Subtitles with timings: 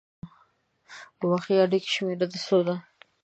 [1.19, 1.55] اوبښئ!
[1.65, 2.75] اړیکې شمیره د څو ده؟